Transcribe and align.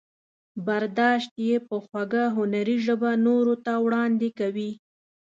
برداشت 0.67 1.31
یې 1.47 1.57
په 1.67 1.75
خوږه 1.85 2.25
هنري 2.37 2.77
ژبه 2.85 3.11
نورو 3.25 3.53
ته 3.65 3.73
وړاندې 3.85 4.29
کوي. 4.39 4.71